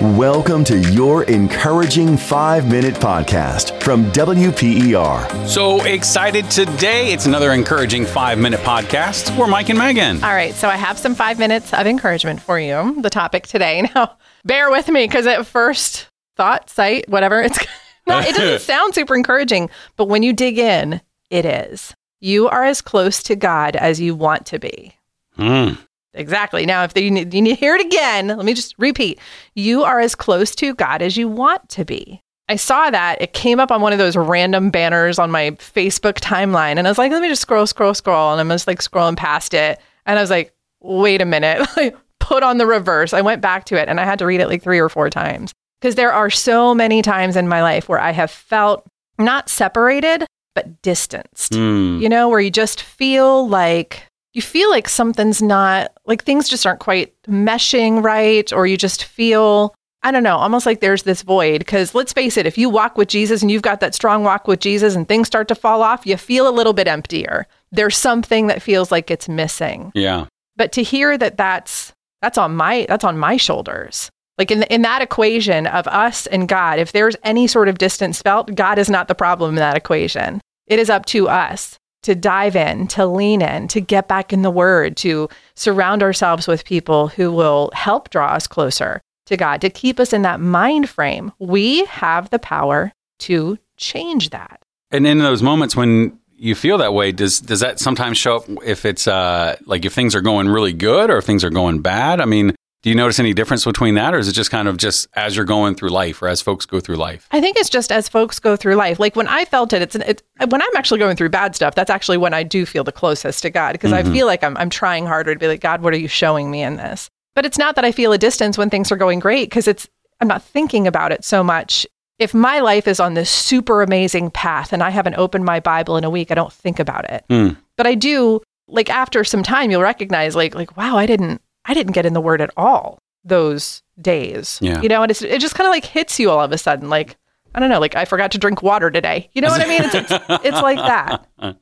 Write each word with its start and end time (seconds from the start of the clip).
Welcome 0.00 0.64
to 0.64 0.78
your 0.92 1.24
encouraging 1.24 2.16
five 2.16 2.66
minute 2.70 2.94
podcast 2.94 3.82
from 3.82 4.10
WPER. 4.12 5.46
So 5.46 5.84
excited 5.84 6.50
today. 6.50 7.12
It's 7.12 7.26
another 7.26 7.52
encouraging 7.52 8.06
five 8.06 8.38
minute 8.38 8.60
podcast. 8.60 9.36
We're 9.36 9.46
Mike 9.46 9.68
and 9.68 9.78
Megan. 9.78 10.24
All 10.24 10.32
right, 10.32 10.54
so 10.54 10.70
I 10.70 10.76
have 10.76 10.98
some 10.98 11.14
five 11.14 11.38
minutes 11.38 11.74
of 11.74 11.86
encouragement 11.86 12.40
for 12.40 12.58
you. 12.58 13.02
The 13.02 13.10
topic 13.10 13.46
today. 13.46 13.90
Now, 13.94 14.16
bear 14.42 14.70
with 14.70 14.88
me 14.88 15.04
because 15.04 15.26
at 15.26 15.46
first 15.46 16.08
thought, 16.34 16.70
sight, 16.70 17.06
whatever, 17.10 17.42
it's 17.42 17.58
not, 18.06 18.26
it 18.26 18.34
doesn't 18.34 18.60
sound 18.66 18.94
super 18.94 19.14
encouraging, 19.14 19.68
but 19.96 20.06
when 20.06 20.22
you 20.22 20.32
dig 20.32 20.56
in, 20.56 21.02
it 21.28 21.44
is. 21.44 21.94
You 22.20 22.48
are 22.48 22.64
as 22.64 22.80
close 22.80 23.22
to 23.24 23.36
God 23.36 23.76
as 23.76 24.00
you 24.00 24.14
want 24.14 24.46
to 24.46 24.58
be. 24.58 24.94
Mm. 25.36 25.76
Exactly. 26.14 26.66
Now, 26.66 26.84
if 26.84 26.96
you 26.96 27.10
need, 27.10 27.32
you 27.32 27.42
need 27.42 27.54
to 27.54 27.60
hear 27.60 27.74
it 27.76 27.86
again, 27.86 28.28
let 28.28 28.44
me 28.44 28.54
just 28.54 28.74
repeat. 28.78 29.18
You 29.54 29.84
are 29.84 30.00
as 30.00 30.14
close 30.14 30.54
to 30.56 30.74
God 30.74 31.02
as 31.02 31.16
you 31.16 31.28
want 31.28 31.68
to 31.70 31.84
be. 31.84 32.20
I 32.48 32.56
saw 32.56 32.90
that. 32.90 33.22
It 33.22 33.32
came 33.32 33.60
up 33.60 33.70
on 33.70 33.80
one 33.80 33.92
of 33.92 34.00
those 34.00 34.16
random 34.16 34.70
banners 34.70 35.20
on 35.20 35.30
my 35.30 35.52
Facebook 35.52 36.14
timeline. 36.14 36.78
And 36.78 36.86
I 36.88 36.90
was 36.90 36.98
like, 36.98 37.12
let 37.12 37.22
me 37.22 37.28
just 37.28 37.42
scroll, 37.42 37.64
scroll, 37.64 37.94
scroll. 37.94 38.32
And 38.32 38.40
I'm 38.40 38.48
just 38.48 38.66
like 38.66 38.80
scrolling 38.80 39.16
past 39.16 39.54
it. 39.54 39.80
And 40.04 40.18
I 40.18 40.22
was 40.22 40.30
like, 40.30 40.52
wait 40.80 41.22
a 41.22 41.24
minute. 41.24 41.66
Like, 41.76 41.96
put 42.18 42.42
on 42.42 42.58
the 42.58 42.66
reverse. 42.66 43.12
I 43.12 43.22
went 43.22 43.40
back 43.40 43.64
to 43.66 43.76
it 43.76 43.88
and 43.88 43.98
I 43.98 44.04
had 44.04 44.18
to 44.18 44.26
read 44.26 44.40
it 44.40 44.48
like 44.48 44.62
three 44.62 44.78
or 44.78 44.88
four 44.88 45.10
times. 45.10 45.52
Because 45.80 45.94
there 45.94 46.12
are 46.12 46.28
so 46.28 46.74
many 46.74 47.02
times 47.02 47.36
in 47.36 47.48
my 47.48 47.62
life 47.62 47.88
where 47.88 47.98
I 47.98 48.10
have 48.10 48.30
felt 48.30 48.86
not 49.18 49.48
separated, 49.48 50.26
but 50.54 50.82
distanced. 50.82 51.52
Mm. 51.52 52.00
You 52.00 52.08
know, 52.08 52.28
where 52.28 52.40
you 52.40 52.50
just 52.50 52.82
feel 52.82 53.48
like 53.48 54.06
you 54.32 54.42
feel 54.42 54.70
like 54.70 54.88
something's 54.88 55.42
not 55.42 55.92
like 56.06 56.24
things 56.24 56.48
just 56.48 56.66
aren't 56.66 56.80
quite 56.80 57.14
meshing 57.22 58.02
right, 58.02 58.52
or 58.52 58.66
you 58.66 58.76
just 58.76 59.04
feel, 59.04 59.74
I 60.02 60.10
don't 60.10 60.22
know, 60.22 60.36
almost 60.36 60.66
like 60.66 60.80
there's 60.80 61.02
this 61.02 61.22
void. 61.22 61.58
Because 61.58 61.94
let's 61.94 62.12
face 62.12 62.36
it, 62.36 62.46
if 62.46 62.56
you 62.56 62.70
walk 62.70 62.96
with 62.96 63.08
Jesus 63.08 63.42
and 63.42 63.50
you've 63.50 63.62
got 63.62 63.80
that 63.80 63.94
strong 63.94 64.22
walk 64.22 64.46
with 64.46 64.60
Jesus 64.60 64.94
and 64.94 65.06
things 65.06 65.26
start 65.26 65.48
to 65.48 65.54
fall 65.54 65.82
off, 65.82 66.06
you 66.06 66.16
feel 66.16 66.48
a 66.48 66.50
little 66.50 66.72
bit 66.72 66.86
emptier. 66.88 67.46
There's 67.72 67.96
something 67.96 68.46
that 68.46 68.62
feels 68.62 68.90
like 68.90 69.10
it's 69.10 69.28
missing. 69.28 69.90
Yeah. 69.94 70.26
But 70.56 70.72
to 70.72 70.82
hear 70.82 71.18
that 71.18 71.36
that's 71.36 71.92
that's 72.22 72.38
on 72.38 72.54
my 72.54 72.86
that's 72.88 73.04
on 73.04 73.18
my 73.18 73.36
shoulders. 73.36 74.10
Like 74.38 74.50
in 74.50 74.62
in 74.64 74.82
that 74.82 75.02
equation 75.02 75.66
of 75.66 75.88
us 75.88 76.26
and 76.26 76.48
God, 76.48 76.78
if 76.78 76.92
there's 76.92 77.16
any 77.24 77.46
sort 77.46 77.68
of 77.68 77.78
distance 77.78 78.22
felt, 78.22 78.54
God 78.54 78.78
is 78.78 78.88
not 78.88 79.08
the 79.08 79.14
problem 79.14 79.50
in 79.50 79.56
that 79.56 79.76
equation. 79.76 80.40
It 80.66 80.78
is 80.78 80.88
up 80.88 81.04
to 81.06 81.28
us 81.28 81.79
to 82.02 82.14
dive 82.14 82.56
in, 82.56 82.86
to 82.88 83.06
lean 83.06 83.42
in, 83.42 83.68
to 83.68 83.80
get 83.80 84.08
back 84.08 84.32
in 84.32 84.42
the 84.42 84.50
word, 84.50 84.96
to 84.98 85.28
surround 85.54 86.02
ourselves 86.02 86.46
with 86.46 86.64
people 86.64 87.08
who 87.08 87.32
will 87.32 87.70
help 87.74 88.10
draw 88.10 88.32
us 88.32 88.46
closer 88.46 89.00
to 89.26 89.36
God, 89.36 89.60
to 89.60 89.70
keep 89.70 90.00
us 90.00 90.12
in 90.12 90.22
that 90.22 90.40
mind 90.40 90.88
frame. 90.88 91.32
We 91.38 91.84
have 91.86 92.30
the 92.30 92.38
power 92.38 92.92
to 93.20 93.58
change 93.76 94.30
that. 94.30 94.60
And 94.90 95.06
in 95.06 95.18
those 95.18 95.42
moments 95.42 95.76
when 95.76 96.18
you 96.36 96.54
feel 96.54 96.78
that 96.78 96.94
way, 96.94 97.12
does 97.12 97.38
does 97.40 97.60
that 97.60 97.78
sometimes 97.78 98.16
show 98.16 98.36
up 98.36 98.44
if 98.64 98.84
it's 98.84 99.06
uh, 99.06 99.56
like 99.66 99.84
if 99.84 99.92
things 99.92 100.14
are 100.14 100.22
going 100.22 100.48
really 100.48 100.72
good 100.72 101.10
or 101.10 101.18
if 101.18 101.24
things 101.24 101.44
are 101.44 101.50
going 101.50 101.80
bad? 101.80 102.20
I 102.20 102.24
mean, 102.24 102.56
do 102.82 102.88
you 102.88 102.94
notice 102.96 103.18
any 103.18 103.34
difference 103.34 103.64
between 103.64 103.94
that, 103.96 104.14
or 104.14 104.18
is 104.18 104.26
it 104.26 104.32
just 104.32 104.50
kind 104.50 104.66
of 104.66 104.78
just 104.78 105.06
as 105.14 105.36
you're 105.36 105.44
going 105.44 105.74
through 105.74 105.90
life, 105.90 106.22
or 106.22 106.28
as 106.28 106.40
folks 106.40 106.64
go 106.64 106.80
through 106.80 106.96
life? 106.96 107.28
I 107.30 107.40
think 107.40 107.58
it's 107.58 107.68
just 107.68 107.92
as 107.92 108.08
folks 108.08 108.38
go 108.38 108.56
through 108.56 108.76
life. 108.76 108.98
Like 108.98 109.16
when 109.16 109.28
I 109.28 109.44
felt 109.44 109.72
it, 109.74 109.82
it's, 109.82 109.96
it's 109.96 110.22
when 110.48 110.62
I'm 110.62 110.76
actually 110.76 110.98
going 110.98 111.16
through 111.16 111.28
bad 111.28 111.54
stuff. 111.54 111.74
That's 111.74 111.90
actually 111.90 112.16
when 112.16 112.32
I 112.32 112.42
do 112.42 112.64
feel 112.64 112.82
the 112.82 112.92
closest 112.92 113.42
to 113.42 113.50
God 113.50 113.72
because 113.72 113.90
Mm-hmm. 113.90 114.08
I 114.08 114.12
feel 114.12 114.26
like 114.26 114.42
I'm 114.42 114.56
I'm 114.56 114.70
trying 114.70 115.04
harder 115.06 115.34
to 115.34 115.38
be 115.38 115.46
like 115.48 115.60
God. 115.60 115.82
What 115.82 115.92
are 115.92 115.98
you 115.98 116.08
showing 116.08 116.50
me 116.50 116.62
in 116.62 116.76
this? 116.76 117.10
But 117.34 117.44
it's 117.44 117.58
not 117.58 117.74
that 117.76 117.84
I 117.84 117.92
feel 117.92 118.12
a 118.12 118.18
distance 118.18 118.56
when 118.56 118.70
things 118.70 118.90
are 118.90 118.96
going 118.96 119.18
great 119.18 119.50
because 119.50 119.68
it's 119.68 119.88
I'm 120.20 120.28
not 120.28 120.42
thinking 120.42 120.86
about 120.86 121.12
it 121.12 121.24
so 121.24 121.42
much. 121.44 121.86
If 122.18 122.34
my 122.34 122.60
life 122.60 122.86
is 122.86 123.00
on 123.00 123.14
this 123.14 123.30
super 123.30 123.82
amazing 123.82 124.30
path 124.30 124.72
and 124.72 124.82
I 124.82 124.90
haven't 124.90 125.14
opened 125.14 125.44
my 125.44 125.60
Bible 125.60 125.96
in 125.96 126.04
a 126.04 126.10
week, 126.10 126.30
I 126.30 126.34
don't 126.34 126.52
think 126.52 126.78
about 126.78 127.10
it. 127.10 127.24
Mm. 127.28 127.56
But 127.76 127.86
I 127.86 127.94
do. 127.94 128.40
Like 128.68 128.88
after 128.88 129.24
some 129.24 129.42
time, 129.42 129.70
you'll 129.70 129.82
recognize 129.82 130.36
like 130.36 130.54
like 130.54 130.76
wow, 130.76 130.96
I 130.96 131.06
didn't 131.06 131.42
I 131.64 131.74
didn't 131.74 131.92
get 131.92 132.06
in 132.06 132.14
the 132.14 132.20
Word 132.20 132.40
at 132.40 132.50
all 132.56 132.98
those 133.24 133.82
days. 134.00 134.58
Yeah. 134.62 134.80
You 134.80 134.88
know, 134.88 135.02
and 135.02 135.10
it's, 135.10 135.22
it 135.22 135.40
just 135.40 135.54
kind 135.54 135.66
of 135.66 135.72
like 135.72 135.84
hits 135.84 136.18
you 136.18 136.30
all 136.30 136.40
of 136.40 136.52
a 136.52 136.58
sudden. 136.58 136.88
Like, 136.88 137.16
I 137.54 137.60
don't 137.60 137.68
know, 137.68 137.80
like 137.80 137.96
I 137.96 138.04
forgot 138.04 138.30
to 138.32 138.38
drink 138.38 138.62
water 138.62 138.90
today. 138.90 139.28
You 139.32 139.42
know 139.42 139.48
what 139.48 139.60
I 139.60 139.66
mean? 139.68 139.82
It's, 139.82 139.94
it's, 139.94 140.44
it's 140.44 140.62
like 140.62 140.78
that. 140.78 141.26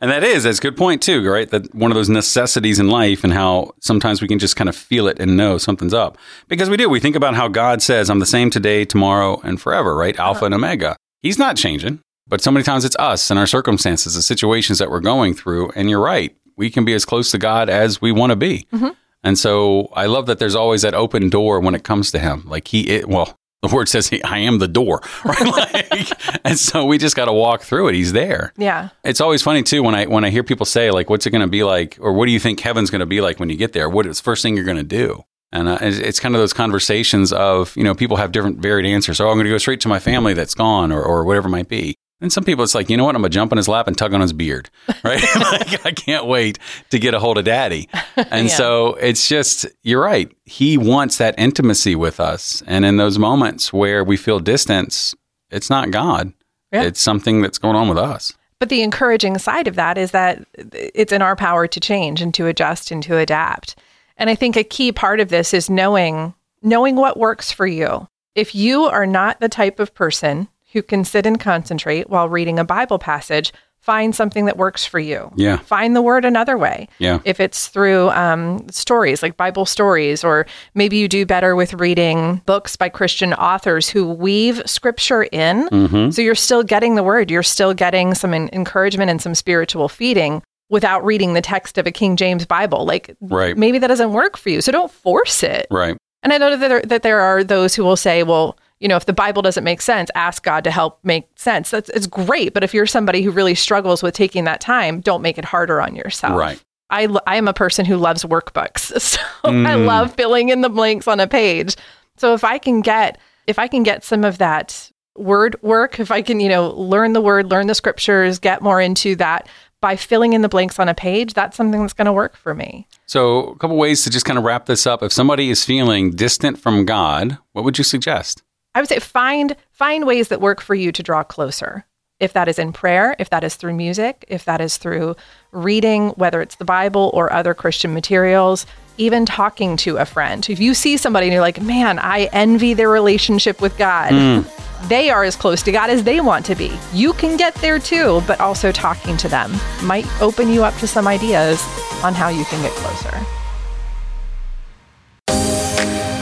And 0.00 0.10
that 0.10 0.24
is 0.24 0.44
that's 0.44 0.58
a 0.58 0.62
good 0.62 0.78
point 0.78 1.02
too, 1.02 1.28
right? 1.28 1.50
That 1.50 1.74
one 1.74 1.90
of 1.90 1.94
those 1.94 2.08
necessities 2.08 2.78
in 2.78 2.88
life, 2.88 3.22
and 3.22 3.34
how 3.34 3.74
sometimes 3.80 4.22
we 4.22 4.28
can 4.28 4.38
just 4.38 4.56
kind 4.56 4.68
of 4.68 4.74
feel 4.74 5.06
it 5.06 5.18
and 5.20 5.36
know 5.36 5.58
something's 5.58 5.92
up 5.92 6.16
because 6.48 6.70
we 6.70 6.78
do. 6.78 6.88
We 6.88 7.00
think 7.00 7.16
about 7.16 7.34
how 7.34 7.48
God 7.48 7.82
says, 7.82 8.08
"I'm 8.08 8.18
the 8.18 8.24
same 8.24 8.48
today, 8.48 8.86
tomorrow, 8.86 9.40
and 9.44 9.60
forever." 9.60 9.94
Right? 9.94 10.18
Alpha 10.18 10.46
and 10.46 10.54
Omega. 10.54 10.96
He's 11.20 11.38
not 11.38 11.56
changing. 11.56 12.00
But 12.26 12.42
so 12.42 12.50
many 12.50 12.62
times 12.62 12.84
it's 12.84 12.96
us 12.96 13.30
and 13.30 13.38
our 13.38 13.46
circumstances, 13.46 14.14
the 14.14 14.22
situations 14.22 14.78
that 14.78 14.90
we're 14.90 15.00
going 15.00 15.32
through. 15.32 15.70
And 15.70 15.88
you're 15.88 16.00
right, 16.00 16.36
we 16.56 16.68
can 16.68 16.84
be 16.84 16.92
as 16.92 17.06
close 17.06 17.30
to 17.30 17.38
God 17.38 17.70
as 17.70 18.02
we 18.02 18.12
want 18.12 18.30
to 18.30 18.36
be. 18.36 18.66
Mm-hmm. 18.72 18.88
And 19.22 19.38
so 19.38 19.90
I 19.94 20.06
love 20.06 20.26
that 20.26 20.38
there's 20.38 20.54
always 20.54 20.82
that 20.82 20.94
open 20.94 21.28
door 21.28 21.60
when 21.60 21.74
it 21.74 21.84
comes 21.84 22.10
to 22.12 22.18
Him. 22.18 22.44
Like 22.46 22.68
He, 22.68 22.88
it, 22.88 23.08
well, 23.08 23.36
the 23.62 23.74
word 23.74 23.88
says, 23.88 24.08
he, 24.08 24.22
"I 24.22 24.38
am 24.38 24.58
the 24.58 24.68
door," 24.68 25.02
right? 25.24 25.72
like, 25.72 26.10
and 26.44 26.56
so 26.56 26.84
we 26.84 26.96
just 26.96 27.16
got 27.16 27.24
to 27.24 27.32
walk 27.32 27.62
through 27.62 27.88
it. 27.88 27.94
He's 27.94 28.12
there. 28.12 28.52
Yeah. 28.56 28.90
It's 29.02 29.20
always 29.20 29.42
funny 29.42 29.64
too 29.64 29.82
when 29.82 29.96
I 29.96 30.06
when 30.06 30.24
I 30.24 30.30
hear 30.30 30.44
people 30.44 30.64
say 30.64 30.92
like, 30.92 31.10
"What's 31.10 31.26
it 31.26 31.30
going 31.30 31.42
to 31.42 31.48
be 31.48 31.64
like?" 31.64 31.98
or 32.00 32.12
"What 32.12 32.26
do 32.26 32.32
you 32.32 32.38
think 32.38 32.60
heaven's 32.60 32.90
going 32.90 33.00
to 33.00 33.06
be 33.06 33.20
like 33.20 33.40
when 33.40 33.50
you 33.50 33.56
get 33.56 33.72
there?" 33.72 33.88
What 33.88 34.06
is 34.06 34.18
the 34.18 34.22
first 34.22 34.42
thing 34.42 34.54
you're 34.54 34.64
going 34.64 34.76
to 34.76 34.84
do? 34.84 35.24
And 35.50 35.66
uh, 35.66 35.78
it's, 35.80 35.98
it's 35.98 36.20
kind 36.20 36.34
of 36.36 36.40
those 36.40 36.52
conversations 36.52 37.32
of 37.32 37.76
you 37.76 37.82
know 37.82 37.96
people 37.96 38.16
have 38.18 38.30
different 38.30 38.58
varied 38.60 38.86
answers. 38.86 39.20
Oh, 39.20 39.28
I'm 39.28 39.34
going 39.34 39.46
to 39.46 39.50
go 39.50 39.58
straight 39.58 39.80
to 39.80 39.88
my 39.88 39.98
family 39.98 40.34
that's 40.34 40.54
gone, 40.54 40.92
or 40.92 41.02
or 41.02 41.24
whatever 41.24 41.48
it 41.48 41.52
might 41.52 41.68
be. 41.68 41.96
And 42.20 42.32
some 42.32 42.42
people, 42.42 42.64
it's 42.64 42.74
like, 42.74 42.90
you 42.90 42.96
know 42.96 43.04
what? 43.04 43.14
I'm 43.14 43.22
gonna 43.22 43.28
jump 43.30 43.52
on 43.52 43.56
his 43.58 43.68
lap 43.68 43.86
and 43.86 43.96
tug 43.96 44.12
on 44.12 44.20
his 44.20 44.32
beard, 44.32 44.70
right? 45.04 45.22
like, 45.36 45.86
I 45.86 45.92
can't 45.92 46.26
wait 46.26 46.58
to 46.90 46.98
get 46.98 47.14
a 47.14 47.20
hold 47.20 47.38
of 47.38 47.44
daddy. 47.44 47.88
And 48.30 48.48
Yeah. 48.48 48.54
so 48.56 48.94
it's 48.94 49.28
just, 49.28 49.66
you're 49.84 50.02
right. 50.02 50.30
He 50.44 50.76
wants 50.76 51.18
that 51.18 51.36
intimacy 51.38 51.94
with 51.94 52.18
us. 52.18 52.62
And 52.66 52.84
in 52.84 52.96
those 52.96 53.16
moments 53.18 53.72
where 53.72 54.02
we 54.02 54.16
feel 54.16 54.40
distance, 54.40 55.14
it's 55.50 55.70
not 55.70 55.92
God. 55.92 56.32
Yeah. 56.72 56.82
It's 56.82 57.00
something 57.00 57.40
that's 57.42 57.58
going 57.58 57.76
on 57.76 57.88
with 57.88 57.96
us. 57.98 58.32
But 58.58 58.68
the 58.70 58.82
encouraging 58.82 59.38
side 59.38 59.68
of 59.68 59.76
that 59.76 59.96
is 59.96 60.10
that 60.10 60.44
it's 60.72 61.12
in 61.12 61.22
our 61.22 61.36
power 61.36 61.68
to 61.68 61.78
change 61.80 62.20
and 62.20 62.34
to 62.34 62.48
adjust 62.48 62.90
and 62.90 63.00
to 63.04 63.16
adapt. 63.16 63.76
And 64.16 64.28
I 64.28 64.34
think 64.34 64.56
a 64.56 64.64
key 64.64 64.90
part 64.90 65.20
of 65.20 65.28
this 65.28 65.54
is 65.54 65.70
knowing 65.70 66.34
knowing 66.60 66.96
what 66.96 67.16
works 67.16 67.52
for 67.52 67.68
you. 67.68 68.08
If 68.34 68.52
you 68.56 68.82
are 68.86 69.06
not 69.06 69.38
the 69.38 69.48
type 69.48 69.78
of 69.78 69.94
person 69.94 70.48
who 70.72 70.82
can 70.82 71.04
sit 71.04 71.26
and 71.26 71.38
concentrate 71.40 72.10
while 72.10 72.28
reading 72.28 72.58
a 72.58 72.64
Bible 72.64 72.98
passage, 72.98 73.52
find 73.80 74.14
something 74.14 74.44
that 74.44 74.58
works 74.58 74.84
for 74.84 74.98
you. 74.98 75.30
Yeah. 75.36 75.56
Find 75.58 75.96
the 75.96 76.02
word 76.02 76.24
another 76.24 76.58
way. 76.58 76.88
Yeah. 76.98 77.20
If 77.24 77.40
it's 77.40 77.68
through 77.68 78.10
um, 78.10 78.68
stories 78.70 79.22
like 79.22 79.36
Bible 79.36 79.64
stories, 79.64 80.22
or 80.24 80.46
maybe 80.74 80.98
you 80.98 81.08
do 81.08 81.24
better 81.24 81.56
with 81.56 81.72
reading 81.74 82.42
books 82.44 82.76
by 82.76 82.88
Christian 82.90 83.32
authors 83.34 83.88
who 83.88 84.06
weave 84.06 84.60
scripture 84.66 85.22
in. 85.22 85.68
Mm-hmm. 85.68 86.10
So 86.10 86.20
you're 86.20 86.34
still 86.34 86.62
getting 86.62 86.96
the 86.96 87.04
word, 87.04 87.30
you're 87.30 87.42
still 87.42 87.72
getting 87.72 88.14
some 88.14 88.34
en- 88.34 88.50
encouragement 88.52 89.10
and 89.10 89.22
some 89.22 89.34
spiritual 89.34 89.88
feeding 89.88 90.42
without 90.68 91.02
reading 91.02 91.32
the 91.32 91.40
text 91.40 91.78
of 91.78 91.86
a 91.86 91.90
King 91.90 92.16
James 92.16 92.44
Bible. 92.44 92.84
Like 92.84 93.16
Right. 93.22 93.56
maybe 93.56 93.78
that 93.78 93.86
doesn't 93.86 94.12
work 94.12 94.36
for 94.36 94.50
you. 94.50 94.60
So 94.60 94.70
don't 94.70 94.90
force 94.92 95.42
it. 95.42 95.66
Right. 95.70 95.96
And 96.22 96.32
I 96.32 96.36
know 96.38 96.54
that 96.56 96.68
there, 96.68 96.82
that 96.82 97.02
there 97.04 97.20
are 97.20 97.42
those 97.42 97.74
who 97.74 97.84
will 97.84 97.96
say, 97.96 98.22
well, 98.22 98.58
you 98.80 98.88
know, 98.88 98.96
if 98.96 99.06
the 99.06 99.12
Bible 99.12 99.42
doesn't 99.42 99.64
make 99.64 99.82
sense, 99.82 100.10
ask 100.14 100.42
God 100.42 100.64
to 100.64 100.70
help 100.70 100.98
make 101.02 101.28
sense. 101.36 101.70
That's 101.70 101.88
it's 101.90 102.06
great, 102.06 102.54
but 102.54 102.62
if 102.62 102.72
you're 102.72 102.86
somebody 102.86 103.22
who 103.22 103.30
really 103.30 103.54
struggles 103.54 104.02
with 104.02 104.14
taking 104.14 104.44
that 104.44 104.60
time, 104.60 105.00
don't 105.00 105.22
make 105.22 105.38
it 105.38 105.44
harder 105.44 105.80
on 105.80 105.94
yourself. 105.96 106.38
Right. 106.38 106.62
I, 106.90 107.06
I 107.26 107.36
am 107.36 107.48
a 107.48 107.52
person 107.52 107.84
who 107.84 107.96
loves 107.96 108.24
workbooks. 108.24 108.92
So 109.00 109.20
I 109.44 109.50
Mm. 109.76 109.86
love 109.86 110.14
filling 110.14 110.48
in 110.48 110.60
the 110.62 110.68
blanks 110.68 111.06
on 111.08 111.20
a 111.20 111.26
page. 111.26 111.76
So 112.16 112.34
if 112.34 112.44
I 112.44 112.58
can 112.58 112.80
get 112.80 113.18
if 113.46 113.58
I 113.58 113.66
can 113.68 113.82
get 113.82 114.04
some 114.04 114.24
of 114.24 114.38
that 114.38 114.90
word 115.16 115.56
work, 115.62 115.98
if 116.00 116.10
I 116.10 116.22
can, 116.22 116.38
you 116.38 116.48
know, 116.48 116.68
learn 116.70 117.12
the 117.14 117.20
word, 117.20 117.50
learn 117.50 117.66
the 117.66 117.74
scriptures, 117.74 118.38
get 118.38 118.62
more 118.62 118.80
into 118.80 119.16
that 119.16 119.48
by 119.80 119.96
filling 119.96 120.32
in 120.32 120.42
the 120.42 120.48
blanks 120.48 120.78
on 120.78 120.88
a 120.88 120.94
page, 120.94 121.34
that's 121.34 121.56
something 121.56 121.80
that's 121.80 121.92
going 121.92 122.06
to 122.06 122.12
work 122.12 122.36
for 122.36 122.54
me. 122.54 122.86
So, 123.06 123.48
a 123.50 123.56
couple 123.58 123.76
ways 123.76 124.02
to 124.04 124.10
just 124.10 124.24
kind 124.26 124.38
of 124.38 124.44
wrap 124.44 124.66
this 124.66 124.86
up. 124.86 125.02
If 125.02 125.12
somebody 125.12 125.50
is 125.50 125.64
feeling 125.64 126.10
distant 126.10 126.58
from 126.58 126.84
God, 126.84 127.38
what 127.52 127.64
would 127.64 127.78
you 127.78 127.84
suggest? 127.84 128.42
I 128.78 128.80
would 128.80 128.88
say 128.88 129.00
find 129.00 129.56
find 129.72 130.06
ways 130.06 130.28
that 130.28 130.40
work 130.40 130.60
for 130.60 130.76
you 130.76 130.92
to 130.92 131.02
draw 131.02 131.24
closer. 131.24 131.84
If 132.20 132.32
that 132.34 132.46
is 132.46 132.60
in 132.60 132.72
prayer, 132.72 133.16
if 133.18 133.28
that 133.30 133.42
is 133.42 133.56
through 133.56 133.74
music, 133.74 134.24
if 134.28 134.44
that 134.44 134.60
is 134.60 134.76
through 134.76 135.16
reading, 135.50 136.10
whether 136.10 136.40
it's 136.40 136.54
the 136.54 136.64
Bible 136.64 137.10
or 137.12 137.32
other 137.32 137.54
Christian 137.54 137.92
materials, 137.92 138.66
even 138.96 139.26
talking 139.26 139.76
to 139.78 139.96
a 139.96 140.04
friend. 140.04 140.48
If 140.48 140.60
you 140.60 140.74
see 140.74 140.96
somebody 140.96 141.26
and 141.26 141.32
you're 141.32 141.42
like, 141.42 141.60
man, 141.60 141.98
I 141.98 142.28
envy 142.32 142.72
their 142.72 142.88
relationship 142.88 143.60
with 143.60 143.76
God, 143.76 144.12
mm. 144.12 144.88
they 144.88 145.10
are 145.10 145.24
as 145.24 145.34
close 145.34 145.60
to 145.64 145.72
God 145.72 145.90
as 145.90 146.04
they 146.04 146.20
want 146.20 146.46
to 146.46 146.54
be. 146.54 146.70
You 146.92 147.14
can 147.14 147.36
get 147.36 147.56
there 147.56 147.80
too, 147.80 148.22
but 148.28 148.38
also 148.38 148.70
talking 148.70 149.16
to 149.16 149.28
them 149.28 149.52
might 149.82 150.06
open 150.22 150.50
you 150.50 150.62
up 150.62 150.76
to 150.76 150.86
some 150.86 151.08
ideas 151.08 151.60
on 152.04 152.14
how 152.14 152.28
you 152.28 152.44
can 152.44 152.62
get 152.62 152.70
closer. 152.74 153.26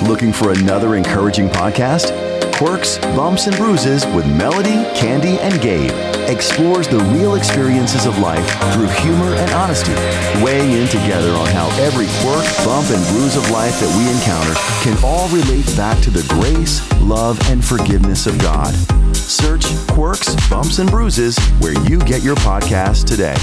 Looking 0.09 0.33
for 0.33 0.53
another 0.53 0.95
encouraging 0.95 1.49
podcast? 1.49 2.26
Quirks, 2.57 2.97
Bumps, 3.15 3.47
and 3.47 3.57
Bruises 3.57 4.07
with 4.07 4.27
Melody, 4.27 4.83
Candy, 4.99 5.39
and 5.41 5.61
Gabe 5.61 5.93
explores 6.27 6.89
the 6.89 6.99
real 7.13 7.35
experiences 7.35 8.07
of 8.07 8.19
life 8.19 8.47
through 8.73 8.87
humor 9.05 9.35
and 9.35 9.51
honesty, 9.53 9.93
weighing 10.43 10.73
in 10.73 10.89
together 10.89 11.33
on 11.33 11.47
how 11.49 11.69
every 11.79 12.07
quirk, 12.23 12.45
bump, 12.65 12.89
and 12.89 13.07
bruise 13.09 13.37
of 13.37 13.51
life 13.51 13.79
that 13.79 13.93
we 13.99 14.11
encounter 14.11 14.55
can 14.83 14.97
all 15.05 15.29
relate 15.29 15.67
back 15.77 16.03
to 16.03 16.11
the 16.11 16.27
grace, 16.33 16.81
love, 17.03 17.39
and 17.51 17.63
forgiveness 17.63 18.27
of 18.27 18.39
God. 18.39 18.75
Search 19.15 19.67
Quirks, 19.89 20.35
Bumps, 20.49 20.79
and 20.79 20.91
Bruises 20.91 21.39
where 21.59 21.79
you 21.87 21.99
get 21.99 22.23
your 22.23 22.37
podcast 22.37 23.07
today. 23.07 23.37